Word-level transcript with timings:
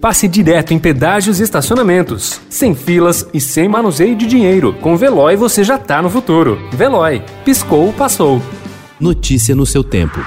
passe 0.00 0.26
direto 0.26 0.72
em 0.72 0.78
pedágios 0.78 1.38
e 1.38 1.42
estacionamentos, 1.42 2.40
sem 2.48 2.74
filas 2.74 3.28
e 3.34 3.40
sem 3.40 3.68
manuseio 3.68 4.16
de 4.16 4.26
dinheiro. 4.26 4.72
Com 4.80 4.96
Veloy 4.96 5.36
você 5.36 5.62
já 5.62 5.78
tá 5.78 6.00
no 6.00 6.08
futuro. 6.08 6.58
Veloy, 6.72 7.22
piscou, 7.44 7.92
passou. 7.92 8.40
Notícia 8.98 9.54
no 9.54 9.66
seu 9.66 9.84
tempo. 9.84 10.18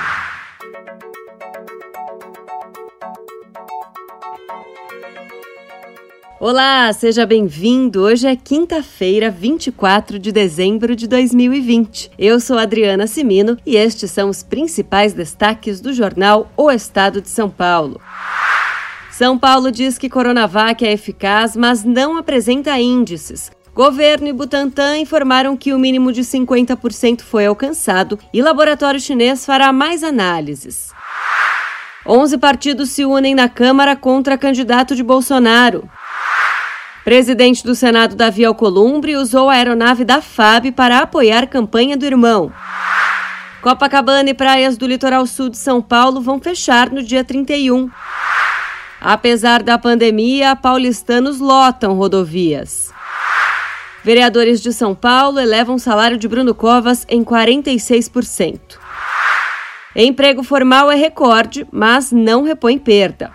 Olá, 6.40 6.92
seja 6.92 7.26
bem-vindo. 7.26 8.02
Hoje 8.02 8.28
é 8.28 8.36
quinta-feira, 8.36 9.32
24 9.32 10.20
de 10.20 10.30
dezembro 10.30 10.94
de 10.94 11.08
2020. 11.08 12.12
Eu 12.20 12.38
sou 12.38 12.58
Adriana 12.58 13.08
Simino 13.08 13.58
e 13.66 13.78
estes 13.78 14.12
são 14.12 14.30
os 14.30 14.44
principais 14.44 15.14
destaques 15.14 15.80
do 15.80 15.94
jornal 15.94 16.52
O 16.58 16.70
Estado 16.70 17.22
de 17.22 17.30
São 17.30 17.50
Paulo. 17.50 18.02
São 19.14 19.38
Paulo 19.38 19.72
diz 19.72 20.00
que 20.00 20.10
Coronavac 20.10 20.84
é 20.84 20.92
eficaz, 20.92 21.56
mas 21.56 21.84
não 21.84 22.18
apresenta 22.18 22.80
índices. 22.80 23.52
Governo 23.72 24.28
e 24.28 24.34
Butantan 24.34 24.98
informaram 24.98 25.56
que 25.56 25.72
o 25.72 25.78
mínimo 25.78 26.12
de 26.12 26.22
50% 26.22 27.22
foi 27.22 27.46
alcançado 27.46 28.18
e 28.34 28.42
laboratório 28.42 29.00
chinês 29.00 29.46
fará 29.46 29.72
mais 29.72 30.04
análises. 30.04 30.92
11 32.08 32.40
partidos 32.40 32.90
se 32.90 33.06
unem 33.06 33.36
na 33.36 33.48
Câmara 33.48 33.96
contra 33.96 34.36
candidato 34.36 34.96
de 34.96 35.04
Bolsonaro. 35.04 35.88
Presidente 37.04 37.64
do 37.64 37.76
Senado 37.76 38.16
Davi 38.16 38.44
Alcolumbre 38.44 39.16
usou 39.16 39.48
a 39.48 39.54
aeronave 39.54 40.04
da 40.04 40.24
FAB 40.24 40.72
para 40.72 40.98
apoiar 40.98 41.46
campanha 41.46 41.96
do 41.96 42.04
irmão. 42.04 42.52
Copacabana 43.62 44.32
e 44.32 44.34
praias 44.34 44.76
do 44.76 44.88
litoral 44.88 45.28
sul 45.28 45.50
de 45.50 45.58
São 45.58 45.84
Paulo 45.84 46.20
vão 46.20 46.40
fechar 46.40 46.90
no 46.90 47.04
dia 47.04 47.24
31. 47.24 47.92
Apesar 49.04 49.62
da 49.62 49.78
pandemia, 49.78 50.56
paulistanos 50.56 51.42
lotam 51.42 51.94
rodovias. 51.94 52.90
Vereadores 54.02 54.62
de 54.62 54.72
São 54.72 54.96
Paulo 54.96 55.42
elevam 55.42 55.76
o 55.76 55.80
salário 55.80 56.18
de 56.18 56.26
Bruno 56.26 56.56
Covas 56.56 57.06
em 57.10 57.22
46%. 57.22 58.60
Emprego 59.94 60.42
formal 60.42 60.90
é 60.90 60.96
recorde, 60.96 61.68
mas 61.70 62.14
não 62.14 62.44
repõe 62.44 62.78
perda. 62.78 63.32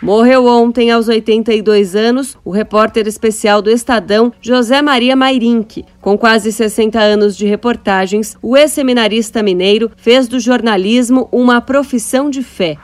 Morreu 0.00 0.46
ontem, 0.46 0.92
aos 0.92 1.08
82 1.08 1.96
anos, 1.96 2.38
o 2.44 2.52
repórter 2.52 3.08
especial 3.08 3.60
do 3.60 3.70
Estadão, 3.70 4.32
José 4.40 4.80
Maria 4.80 5.16
Mairink. 5.16 5.84
Com 6.00 6.16
quase 6.16 6.52
60 6.52 7.00
anos 7.00 7.36
de 7.36 7.46
reportagens, 7.46 8.36
o 8.40 8.56
ex-seminarista 8.56 9.42
mineiro 9.42 9.90
fez 9.96 10.28
do 10.28 10.38
jornalismo 10.38 11.28
uma 11.32 11.60
profissão 11.60 12.30
de 12.30 12.42
fé. 12.44 12.78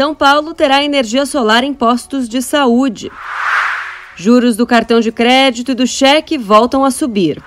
São 0.00 0.14
Paulo 0.14 0.54
terá 0.54 0.82
energia 0.82 1.26
solar 1.26 1.62
em 1.62 1.74
postos 1.74 2.26
de 2.26 2.40
saúde. 2.40 3.12
Juros 4.16 4.56
do 4.56 4.66
cartão 4.66 4.98
de 4.98 5.12
crédito 5.12 5.72
e 5.72 5.74
do 5.74 5.86
cheque 5.86 6.38
voltam 6.38 6.86
a 6.86 6.90
subir 6.90 7.42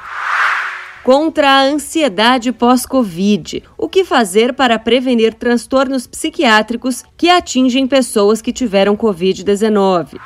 contra 1.03 1.49
a 1.49 1.63
ansiedade 1.63 2.51
pós-Covid. 2.51 3.63
O 3.75 3.89
que 3.89 4.05
fazer 4.05 4.53
para 4.53 4.77
prevenir 4.77 5.33
transtornos 5.33 6.05
psiquiátricos 6.05 7.03
que 7.17 7.27
atingem 7.27 7.87
pessoas 7.87 8.39
que 8.39 8.53
tiveram 8.53 8.95
Covid-19? 8.95 10.19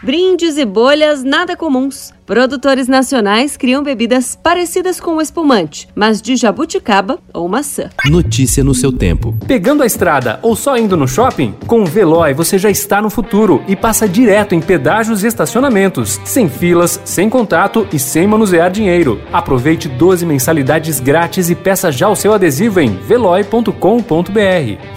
Brindes 0.00 0.56
e 0.56 0.64
bolhas 0.64 1.24
nada 1.24 1.56
comuns. 1.56 2.12
Produtores 2.24 2.86
nacionais 2.86 3.56
criam 3.56 3.82
bebidas 3.82 4.38
parecidas 4.40 5.00
com 5.00 5.16
o 5.16 5.20
espumante, 5.20 5.88
mas 5.94 6.22
de 6.22 6.36
jabuticaba 6.36 7.18
ou 7.34 7.48
maçã. 7.48 7.90
Notícia 8.04 8.62
no 8.62 8.74
seu 8.74 8.92
tempo. 8.92 9.36
Pegando 9.46 9.82
a 9.82 9.86
estrada 9.86 10.38
ou 10.40 10.54
só 10.54 10.78
indo 10.78 10.96
no 10.96 11.08
shopping? 11.08 11.54
Com 11.66 11.82
o 11.82 11.86
Veloy 11.86 12.32
você 12.32 12.58
já 12.58 12.70
está 12.70 13.02
no 13.02 13.10
futuro 13.10 13.64
e 13.66 13.74
passa 13.74 14.08
direto 14.08 14.54
em 14.54 14.60
pedágios 14.60 15.24
e 15.24 15.26
estacionamentos, 15.26 16.20
sem 16.24 16.48
filas, 16.48 17.00
sem 17.04 17.28
contato 17.28 17.86
e 17.92 17.98
sem 17.98 18.26
manusear 18.26 18.70
dinheiro. 18.70 19.20
Aproveite 19.32 19.88
12 19.88 20.24
mensalidades 20.24 21.00
grátis 21.00 21.50
e 21.50 21.56
peça 21.56 21.90
já 21.90 22.08
o 22.08 22.14
seu 22.14 22.32
adesivo 22.32 22.78
em 22.78 22.94
veloy.com.br. 22.94 23.72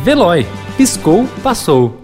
Veloy. 0.03 0.45
Piscou, 0.77 1.27
passou. 1.41 2.00